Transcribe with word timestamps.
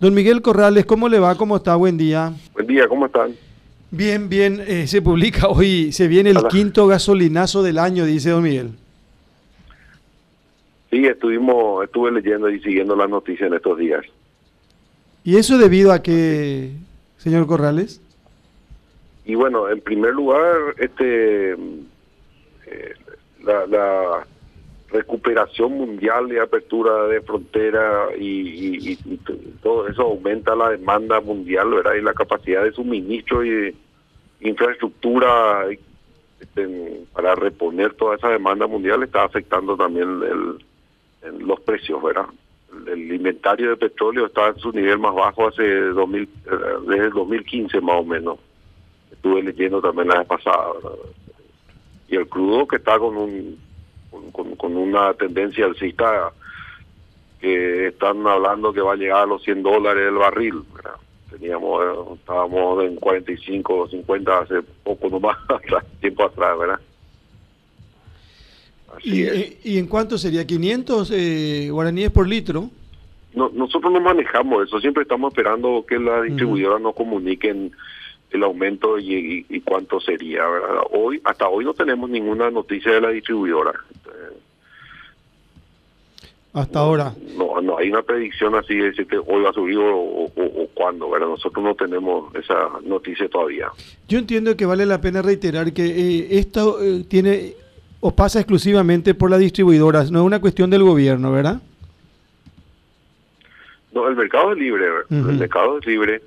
Don 0.00 0.14
Miguel 0.14 0.42
Corrales, 0.42 0.86
¿cómo 0.86 1.08
le 1.08 1.18
va? 1.18 1.34
¿Cómo 1.36 1.56
está? 1.56 1.74
Buen 1.74 1.98
día. 1.98 2.32
Buen 2.54 2.66
día, 2.66 2.86
¿cómo 2.86 3.06
están? 3.06 3.34
Bien, 3.90 4.28
bien. 4.28 4.62
eh, 4.66 4.86
se 4.86 5.02
publica 5.02 5.48
hoy, 5.48 5.92
se 5.92 6.06
viene 6.06 6.30
el 6.30 6.36
Hola. 6.38 6.48
quinto 6.50 6.86
gasolinazo 6.86 7.62
del 7.62 7.78
año, 7.78 8.04
dice 8.04 8.30
don 8.30 8.42
Miguel. 8.44 8.70
Sí, 10.90 11.04
estuvimos, 11.04 11.84
estuve 11.84 12.12
leyendo 12.12 12.48
y 12.48 12.60
siguiendo 12.60 12.94
las 12.96 13.10
noticias 13.10 13.48
en 13.48 13.54
estos 13.54 13.76
días. 13.78 14.04
¿Y 15.24 15.36
eso 15.36 15.58
debido 15.58 15.92
a 15.92 16.02
qué, 16.02 16.70
señor 17.18 17.46
Corrales? 17.46 18.00
Y 19.26 19.34
bueno, 19.34 19.68
en 19.68 19.80
primer 19.80 20.14
lugar, 20.14 20.56
este 20.78 21.52
eh, 21.52 21.56
la, 23.44 23.66
la 23.66 24.26
recuperación 24.90 25.72
mundial 25.72 26.28
de 26.28 26.40
apertura 26.40 27.06
de 27.08 27.20
frontera 27.20 28.08
y, 28.18 28.24
y- 28.24 28.92
y- 28.92 28.98
y 29.04 29.16
todo 29.62 29.86
eso 29.88 30.02
aumenta 30.02 30.56
la 30.56 30.70
demanda 30.70 31.20
mundial, 31.20 31.70
¿verdad? 31.70 31.94
Y 31.94 32.02
la 32.02 32.14
capacidad 32.14 32.64
de 32.64 32.72
suministro 32.72 33.44
y 33.44 33.50
de 33.50 33.74
infraestructura 34.40 35.66
este, 36.40 37.02
para 37.12 37.34
reponer 37.34 37.94
toda 37.94 38.16
esa 38.16 38.28
demanda 38.28 38.66
mundial 38.66 39.02
está 39.02 39.24
afectando 39.24 39.76
también 39.76 40.08
el- 40.22 40.58
el- 41.28 41.46
los 41.46 41.60
precios, 41.60 42.02
¿verdad? 42.02 42.26
El, 42.86 42.88
el 42.88 43.12
inventario 43.14 43.70
de 43.70 43.76
petróleo 43.76 44.26
está 44.26 44.48
en 44.48 44.56
su 44.58 44.72
nivel 44.72 44.98
más 44.98 45.14
bajo 45.14 45.48
hace 45.48 45.62
2000, 45.64 46.22
eh, 46.22 46.28
desde 46.88 47.04
el 47.06 47.10
2015 47.12 47.80
más 47.80 47.96
o 48.00 48.04
menos. 48.04 48.38
Estuve 49.12 49.42
leyendo 49.42 49.80
también 49.80 50.08
la 50.08 50.18
vez 50.20 50.28
pasada. 50.28 50.72
¿verdad? 50.74 50.92
Y 52.08 52.16
el 52.16 52.28
crudo 52.28 52.66
que 52.68 52.76
está 52.76 52.98
con 52.98 53.16
un 53.16 53.58
con, 54.10 54.30
con- 54.32 54.56
con 54.56 54.76
una 54.76 55.12
tendencia 55.14 55.64
alcista 55.66 56.30
que 57.40 57.88
están 57.88 58.26
hablando 58.26 58.72
que 58.72 58.80
va 58.80 58.94
a 58.94 58.96
llegar 58.96 59.22
a 59.22 59.26
los 59.26 59.42
100 59.42 59.62
dólares 59.62 60.08
el 60.08 60.14
barril. 60.16 60.62
¿verdad? 60.74 60.94
Teníamos, 61.30 62.18
estábamos 62.18 62.82
en 62.84 62.96
45 62.96 63.74
o 63.76 63.88
50 63.88 64.38
hace 64.38 64.62
poco 64.82 65.08
nomás, 65.08 65.36
tiempo 66.00 66.24
atrás, 66.24 66.58
¿verdad? 66.58 66.80
Así 68.96 69.20
¿Y, 69.20 69.22
es. 69.24 69.66
¿Y 69.66 69.78
en 69.78 69.86
cuánto 69.86 70.16
sería? 70.18 70.46
¿500 70.46 71.10
eh, 71.12 71.70
guaraníes 71.70 72.10
por 72.10 72.26
litro? 72.26 72.70
No, 73.34 73.50
nosotros 73.50 73.92
no 73.92 74.00
manejamos 74.00 74.66
eso, 74.66 74.80
siempre 74.80 75.02
estamos 75.02 75.30
esperando 75.32 75.84
que 75.86 75.98
las 75.98 76.22
distribuidoras 76.24 76.80
nos 76.80 76.94
comuniquen 76.94 77.70
el 78.30 78.42
aumento 78.42 78.98
y, 78.98 79.14
y- 79.14 79.46
y 79.48 79.60
cuánto 79.60 80.00
sería, 80.00 80.46
¿verdad? 80.46 80.82
Hoy, 80.92 81.20
hasta 81.24 81.48
hoy 81.48 81.64
no 81.64 81.74
tenemos 81.74 82.10
ninguna 82.10 82.50
noticia 82.50 82.92
de 82.92 83.00
la 83.00 83.08
distribuidora. 83.10 83.72
Hasta 86.54 86.78
ahora. 86.80 87.12
No, 87.36 87.60
no 87.60 87.78
hay 87.78 87.90
una 87.90 88.02
predicción 88.02 88.54
así 88.54 88.74
de 88.74 88.86
decir 88.86 89.06
que 89.06 89.18
hoy 89.18 89.42
va 89.42 89.50
a 89.50 89.52
subir 89.52 89.76
o, 89.78 89.96
o, 89.96 90.24
o- 90.24 90.62
o 90.62 90.68
cuándo, 90.74 91.08
¿verdad? 91.10 91.28
Nosotros 91.28 91.62
no 91.64 91.74
tenemos 91.74 92.34
esa 92.34 92.54
noticia 92.84 93.28
todavía. 93.28 93.68
Yo 94.08 94.18
entiendo 94.18 94.56
que 94.56 94.66
vale 94.66 94.86
la 94.86 95.00
pena 95.00 95.22
reiterar 95.22 95.72
que 95.72 95.84
eh, 95.86 96.26
esto 96.38 96.82
eh, 96.82 97.04
tiene 97.08 97.52
o 98.00 98.14
pasa 98.14 98.40
exclusivamente 98.40 99.14
por 99.14 99.30
las 99.30 99.40
distribuidoras, 99.40 100.10
no 100.10 100.20
es 100.20 100.24
una 100.24 100.40
cuestión 100.40 100.70
del 100.70 100.82
gobierno, 100.84 101.32
¿verdad? 101.32 101.60
No, 103.92 104.08
el 104.08 104.16
mercado 104.16 104.52
es 104.52 104.58
libre. 104.58 104.84
Ujú. 105.10 105.30
el 105.30 105.38
mercado 105.38 105.78
es 105.78 105.86
libre. 105.86 106.22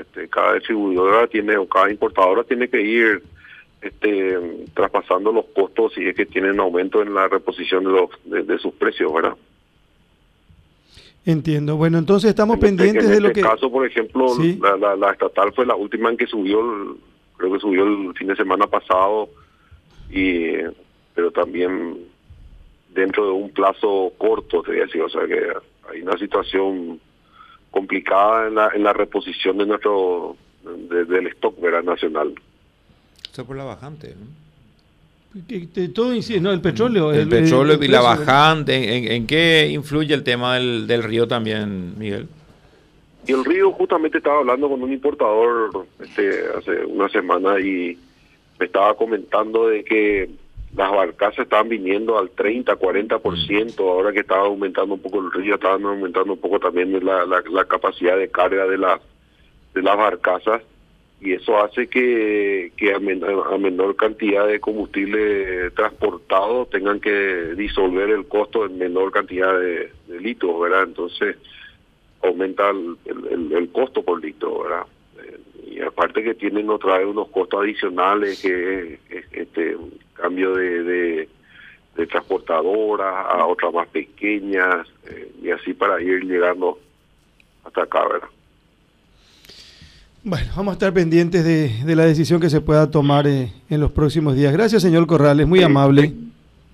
Este, 0.00 0.28
cada 0.28 0.54
distribuidora 0.54 1.26
tiene 1.26 1.56
o 1.56 1.68
cada 1.68 1.90
importadora 1.90 2.44
tiene 2.44 2.68
que 2.68 2.80
ir 2.80 3.22
este, 3.80 4.66
traspasando 4.74 5.30
los 5.32 5.44
costos 5.54 5.92
si 5.94 6.06
es 6.08 6.16
que 6.16 6.26
tienen 6.26 6.58
aumento 6.58 7.00
en 7.00 7.14
la 7.14 7.28
reposición 7.28 7.84
de, 7.84 7.90
los, 7.90 8.10
de, 8.24 8.42
de 8.42 8.58
sus 8.58 8.74
precios, 8.74 9.12
¿verdad? 9.12 9.34
Entiendo. 11.24 11.76
Bueno, 11.76 11.98
entonces 11.98 12.30
estamos 12.30 12.56
En 12.56 12.64
este- 12.64 12.76
pendientes 12.76 13.04
en 13.06 13.12
de 13.12 13.20
lo 13.20 13.28
este 13.28 13.42
que... 13.42 13.46
caso, 13.46 13.70
por 13.70 13.86
ejemplo, 13.86 14.28
Sí. 14.30 14.58
la, 14.62 14.76
la, 14.76 14.96
la 14.96 15.12
estatal 15.12 15.52
fue 15.52 15.66
la 15.66 15.74
última 15.76 16.08
en 16.10 16.16
que 16.16 16.26
subió, 16.26 16.60
el- 16.60 16.94
creo 17.36 17.52
que 17.52 17.60
subió 17.60 17.84
el 17.86 18.14
fin 18.14 18.28
de 18.28 18.36
semana 18.36 18.66
pasado, 18.66 19.28
y 20.10 20.52
pero 21.14 21.30
también 21.32 21.98
dentro 22.94 23.26
de 23.26 23.32
un 23.32 23.50
plazo 23.50 24.12
corto, 24.16 24.62
te 24.62 24.70
voy 24.70 24.80
a 24.80 24.84
decir, 24.84 25.02
o 25.02 25.08
sea 25.08 25.26
que 25.26 25.40
hay 25.92 26.02
una 26.02 26.16
situación 26.16 26.98
complicada 27.70 28.48
en 28.48 28.54
la, 28.54 28.70
en 28.74 28.82
la 28.82 28.92
reposición 28.92 29.58
de 29.58 29.66
nuestro 29.66 30.36
de- 30.90 31.04
del 31.04 31.26
stock 31.28 31.60
¿verdad? 31.60 31.82
nacional. 31.82 32.34
Eso 33.32 33.44
por 33.44 33.56
la 33.56 33.64
bajante, 33.64 34.14
¿no? 34.18 35.42
que- 35.46 35.68
que 35.70 35.88
todo 35.88 36.14
incide, 36.14 36.40
¿no? 36.40 36.50
El 36.50 36.60
petróleo. 36.60 37.12
El, 37.12 37.28
petróleo 37.28 37.74
el 37.76 37.84
y 37.84 37.88
la 37.88 38.00
bajante, 38.00 38.96
¿en, 38.96 39.12
en 39.12 39.26
qué 39.26 39.68
influye 39.70 40.14
el 40.14 40.24
tema 40.24 40.54
del, 40.54 40.86
del 40.86 41.02
río 41.02 41.28
también, 41.28 41.98
Miguel? 41.98 42.26
Y 43.26 43.32
el 43.32 43.44
río 43.44 43.70
justamente 43.72 44.18
estaba 44.18 44.38
hablando 44.38 44.68
con 44.70 44.82
un 44.82 44.90
importador 44.92 45.86
este, 46.00 46.30
hace 46.56 46.84
una 46.86 47.08
semana 47.10 47.60
y 47.60 47.98
me 48.58 48.66
estaba 48.66 48.96
comentando 48.96 49.68
de 49.68 49.84
que 49.84 50.30
las 50.78 50.92
barcazas 50.92 51.40
estaban 51.40 51.68
viniendo 51.68 52.16
al 52.16 52.30
30, 52.30 52.76
40%, 52.78 53.80
ahora 53.80 54.12
que 54.12 54.20
estaba 54.20 54.42
aumentando 54.46 54.94
un 54.94 55.00
poco 55.02 55.18
el 55.20 55.32
río, 55.32 55.56
estaban 55.56 55.84
aumentando 55.84 56.34
un 56.34 56.38
poco 56.40 56.60
también 56.60 56.92
la, 57.04 57.26
la, 57.26 57.42
la 57.50 57.64
capacidad 57.64 58.16
de 58.16 58.28
carga 58.30 58.64
de, 58.66 58.78
la, 58.78 59.00
de 59.74 59.82
las 59.82 59.96
barcazas 59.96 60.62
y 61.20 61.32
eso 61.32 61.58
hace 61.60 61.88
que, 61.88 62.70
que 62.76 62.94
a, 62.94 63.00
men- 63.00 63.24
a 63.24 63.58
menor 63.58 63.96
cantidad 63.96 64.46
de 64.46 64.60
combustible 64.60 65.72
transportado 65.72 66.66
tengan 66.66 67.00
que 67.00 67.54
disolver 67.56 68.10
el 68.10 68.28
costo 68.28 68.64
en 68.64 68.78
menor 68.78 69.10
cantidad 69.10 69.58
de, 69.58 69.90
de 70.06 70.20
litros, 70.20 70.60
¿verdad? 70.60 70.84
Entonces 70.84 71.36
aumenta 72.22 72.70
el, 72.70 72.96
el- 73.04 73.52
el- 73.52 73.68
costo 73.70 74.02
por 74.04 74.22
litro, 74.22 74.62
¿verdad? 74.62 74.82
Eh, 75.24 75.38
y 75.72 75.80
aparte 75.80 76.22
que 76.22 76.34
tienen 76.34 76.70
otra 76.70 76.98
vez 76.98 77.06
unos 77.08 77.28
costos 77.30 77.62
adicionales, 77.62 78.40
que 78.40 78.94
es, 78.94 79.00
es, 79.10 79.24
este 79.32 79.76
cambio 80.20 80.54
de, 80.54 80.82
de, 80.82 81.28
de 81.96 82.06
transportadoras 82.06 83.26
a 83.30 83.46
otras 83.46 83.72
más 83.72 83.88
pequeñas, 83.88 84.86
eh, 85.06 85.32
y 85.42 85.50
así 85.50 85.74
para 85.74 86.00
ir 86.00 86.24
llegando 86.24 86.78
hasta 87.64 87.82
acá, 87.82 88.06
¿verdad? 88.06 88.28
Bueno, 90.24 90.46
vamos 90.56 90.72
a 90.72 90.74
estar 90.74 90.92
pendientes 90.92 91.44
de, 91.44 91.84
de 91.84 91.96
la 91.96 92.04
decisión 92.04 92.40
que 92.40 92.50
se 92.50 92.60
pueda 92.60 92.90
tomar 92.90 93.26
eh, 93.26 93.52
en 93.70 93.80
los 93.80 93.92
próximos 93.92 94.34
días. 94.34 94.52
Gracias, 94.52 94.82
señor 94.82 95.06
Corrales, 95.06 95.46
muy 95.46 95.62
amable. 95.62 96.12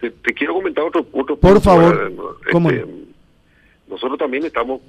Te, 0.00 0.10
te 0.10 0.32
quiero 0.34 0.54
comentar 0.54 0.82
otro, 0.84 1.06
otro 1.12 1.36
Por 1.36 1.52
punto, 1.52 1.60
favor, 1.60 1.96
¿verdad? 1.96 2.10
No, 2.10 2.24
¿cómo 2.50 2.70
este, 2.70 2.86
no? 2.86 2.92
nosotros 3.88 4.18
también 4.18 4.44
estamos 4.44 4.80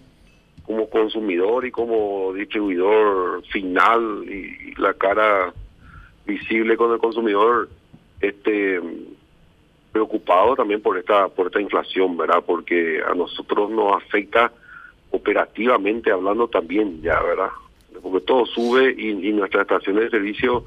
como 0.66 0.90
consumidor 0.90 1.66
y 1.66 1.72
como 1.72 2.34
distribuidor 2.34 3.44
final 3.52 4.24
y, 4.26 4.72
y 4.72 4.76
la 4.78 4.94
cara 4.96 5.54
visible 6.26 6.76
con 6.76 6.92
el 6.92 6.98
consumidor 6.98 7.70
este 8.30 8.82
preocupado 9.92 10.56
también 10.56 10.82
por 10.82 10.98
esta 10.98 11.30
por 11.30 11.48
esta 11.48 11.62
inflación 11.62 12.18
verdad 12.18 12.44
porque 12.46 13.02
a 13.06 13.14
nosotros 13.14 13.70
nos 13.72 13.96
afecta 13.96 14.52
operativamente 15.12 16.12
hablando 16.12 16.48
también 16.48 17.02
ya 17.02 17.22
verdad 17.22 17.50
porque 18.02 18.26
todo 18.26 18.46
sube 18.46 18.94
y, 18.98 19.32
nuestras 19.32 19.62
estaciones 19.64 20.06
de 20.06 20.10
servicio 20.10 20.66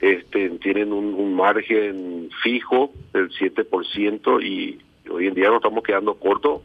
este, 0.00 0.50
tienen 0.50 0.92
un, 0.92 1.14
un 1.14 1.34
margen 1.34 2.30
fijo 2.42 2.92
del 3.12 3.30
7% 3.30 4.44
y 4.44 4.78
hoy 5.10 5.26
en 5.26 5.34
día 5.34 5.48
nos 5.48 5.56
estamos 5.56 5.82
quedando 5.82 6.14
cortos, 6.14 6.62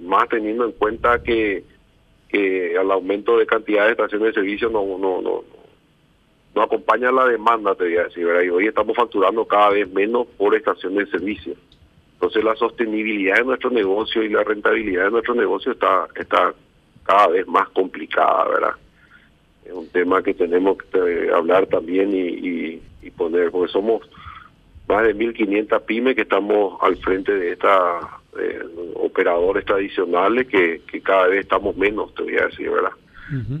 más 0.00 0.28
teniendo 0.28 0.66
en 0.66 0.72
cuenta 0.72 1.22
que, 1.22 1.64
que 2.28 2.76
al 2.76 2.90
aumento 2.90 3.38
de 3.38 3.46
cantidad 3.46 3.86
de 3.86 3.92
estaciones 3.92 4.28
de 4.28 4.40
servicio 4.40 4.68
no, 4.68 4.84
no, 4.98 5.22
no, 5.22 5.44
no 6.54 6.62
acompaña 6.62 7.10
la 7.10 7.26
demanda, 7.26 7.74
te 7.74 7.84
voy 7.84 7.96
a 7.96 8.04
decir, 8.04 8.26
¿verdad? 8.26 8.42
Y 8.42 8.50
hoy 8.50 8.66
estamos 8.66 8.96
facturando 8.96 9.44
cada 9.46 9.70
vez 9.70 9.90
menos 9.90 10.26
por 10.36 10.54
estación 10.54 10.94
de 10.96 11.06
servicio. 11.06 11.54
Entonces 12.14 12.44
la 12.44 12.54
sostenibilidad 12.56 13.36
de 13.36 13.44
nuestro 13.44 13.70
negocio 13.70 14.22
y 14.22 14.28
la 14.28 14.44
rentabilidad 14.44 15.04
de 15.04 15.10
nuestro 15.10 15.34
negocio 15.34 15.72
está, 15.72 16.06
está 16.14 16.54
cada 17.04 17.28
vez 17.28 17.46
más 17.46 17.68
complicada, 17.70 18.48
¿verdad? 18.48 18.74
es 19.64 19.72
un 19.72 19.88
tema 19.88 20.22
que 20.22 20.34
tenemos 20.34 20.76
que 20.78 20.98
eh, 20.98 21.32
hablar 21.32 21.66
también 21.66 22.12
y, 22.12 22.28
y, 22.28 22.82
y 23.02 23.10
poner, 23.10 23.50
porque 23.50 23.72
somos 23.72 24.08
más 24.88 25.04
de 25.04 25.14
1.500 25.14 25.82
pymes 25.82 26.16
que 26.16 26.22
estamos 26.22 26.78
al 26.82 26.96
frente 26.96 27.32
de 27.32 27.52
estas 27.52 28.04
eh, 28.38 28.60
operadores 28.94 29.64
tradicionales 29.64 30.46
que, 30.48 30.82
que 30.90 31.00
cada 31.00 31.28
vez 31.28 31.40
estamos 31.40 31.76
menos, 31.76 32.14
te 32.14 32.22
voy 32.22 32.36
a 32.38 32.46
decir, 32.46 32.70
¿verdad? 32.70 32.92
Una 33.30 33.60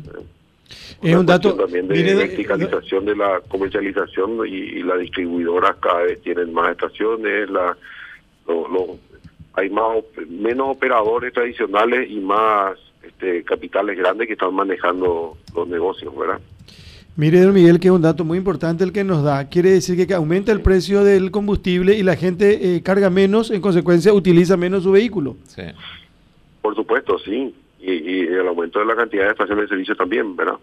Es 1.02 1.14
un 1.16 1.26
dato. 1.26 1.56
cuestión 1.56 1.66
también 1.66 1.88
de 1.88 1.94
mire, 1.94 2.14
verticalización 2.14 3.04
de 3.04 3.16
la 3.16 3.40
comercialización 3.48 4.46
y, 4.46 4.50
y 4.50 4.82
las 4.82 4.98
distribuidoras 5.00 5.76
cada 5.80 6.02
vez 6.02 6.22
tienen 6.22 6.52
más 6.52 6.70
estaciones, 6.70 7.50
la, 7.50 7.76
lo- 8.46 8.68
lo- 8.68 8.98
hay 9.54 9.68
más 9.68 9.84
op- 9.98 10.26
menos 10.28 10.68
operadores 10.76 11.32
tradicionales 11.34 12.10
y 12.10 12.20
más 12.20 12.78
este, 13.02 13.42
capitales 13.44 13.98
grandes 13.98 14.26
que 14.26 14.32
están 14.34 14.54
manejando 14.54 15.36
los 15.54 15.68
negocios, 15.68 16.16
¿verdad? 16.16 16.40
Mire, 17.14 17.40
don 17.42 17.52
Miguel, 17.52 17.78
que 17.78 17.88
es 17.88 17.92
un 17.92 18.00
dato 18.00 18.24
muy 18.24 18.38
importante 18.38 18.82
el 18.84 18.92
que 18.92 19.04
nos 19.04 19.22
da. 19.22 19.46
Quiere 19.50 19.70
decir 19.72 20.06
que 20.06 20.14
aumenta 20.14 20.50
el 20.52 20.62
precio 20.62 21.04
del 21.04 21.30
combustible 21.30 21.94
y 21.94 22.02
la 22.02 22.16
gente 22.16 22.76
eh, 22.76 22.82
carga 22.82 23.10
menos, 23.10 23.50
en 23.50 23.60
consecuencia 23.60 24.14
utiliza 24.14 24.56
menos 24.56 24.84
su 24.84 24.92
vehículo. 24.92 25.36
Sí. 25.48 25.62
Por 26.62 26.74
supuesto, 26.74 27.18
sí. 27.18 27.54
Y, 27.82 28.26
el 28.26 28.46
aumento 28.46 28.78
de 28.78 28.86
la 28.86 28.96
cantidad 28.96 29.24
de 29.24 29.30
estaciones 29.32 29.64
de 29.64 29.68
servicio 29.68 29.96
también, 29.96 30.36
¿verdad? 30.36 30.56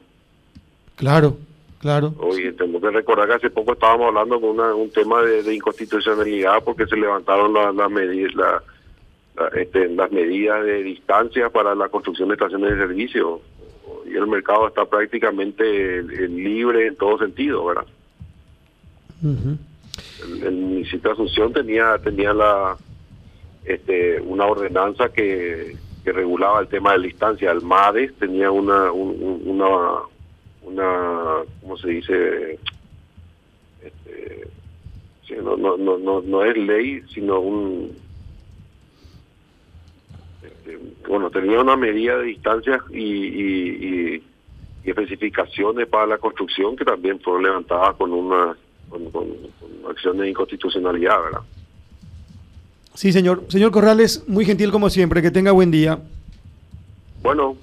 Claro, 0.95 1.38
claro. 1.80 2.13
Hoy 2.19 2.51
tenemos 2.54 2.81
que 2.81 2.92
recordar 2.92 3.27
que 3.27 3.33
hace 3.36 3.50
poco 3.50 3.74
estábamos 3.74 4.07
hablando 4.07 4.39
con 4.39 4.60
un 4.60 4.89
tema 4.92 5.21
de, 5.21 5.54
inconstitucionalidad 5.54 6.63
porque 6.63 6.86
se 6.86 6.95
levantaron 6.95 7.54
las 7.54 7.92
medidas, 7.92 8.33
la, 8.36 8.63
este, 9.56 9.89
las 9.89 10.12
medidas 10.12 10.63
de 10.66 10.83
distancia 10.83 11.50
para 11.50 11.75
la 11.75 11.89
construcción 11.89 12.30
de 12.30 12.36
estaciones 12.36 12.71
de 12.71 12.88
servicio 12.88 13.42
y 14.06 14.16
el 14.16 14.27
mercado 14.27 14.68
está 14.68 14.86
prácticamente 14.86 16.04
libre 16.04 16.88
en 16.88 16.95
todo 16.95 17.18
sentido, 17.19 17.66
¿verdad? 17.66 17.86
el, 19.21 20.51
municipio 20.51 21.10
de 21.10 21.13
Asunción 21.13 21.51
tenía 21.51 21.98
tenía 21.98 22.33
la 22.33 22.77
este, 23.66 24.21
una 24.21 24.45
ordenanza 24.45 25.10
que, 25.10 25.75
regulaba 26.05 26.61
el 26.61 26.67
tema 26.67 26.93
de 26.93 26.99
la 26.99 27.03
distancia. 27.05 27.51
El 27.51 27.61
MADES 27.61 28.13
tenía 28.15 28.51
una, 28.51 28.91
una, 28.91 30.01
una, 30.63 31.43
¿cómo 31.61 31.77
se 31.77 31.89
dice? 31.89 32.59
Este, 33.81 34.47
no, 35.41 35.57
no, 35.57 35.77
no, 35.77 36.21
no, 36.21 36.43
es 36.43 36.57
ley, 36.57 37.01
sino 37.13 37.39
un, 37.39 37.95
este, 40.43 40.79
bueno, 41.07 41.29
tenía 41.29 41.61
una 41.61 41.75
medida 41.75 42.17
de 42.17 42.25
distancia 42.25 42.83
y, 42.91 44.15
y, 44.15 44.23
especificaciones 44.83 45.87
para 45.87 46.07
la 46.07 46.17
construcción 46.17 46.75
que 46.75 46.83
también 46.83 47.19
fueron 47.19 47.43
levantadas 47.43 47.95
con 47.95 48.11
una 48.11 48.57
con, 48.89 49.11
con 49.11 49.27
acciones 49.87 50.21
de 50.21 50.29
inconstitucionalidad, 50.29 51.21
¿verdad? 51.21 51.41
Sí, 52.99 53.13
señor. 53.13 53.45
Señor 53.47 53.71
Corrales, 53.71 54.25
muy 54.27 54.43
gentil 54.43 54.71
como 54.71 54.89
siempre. 54.89 55.21
Que 55.21 55.31
tenga 55.31 55.53
buen 55.53 55.71
día. 55.71 55.99
Bueno, 57.23 57.55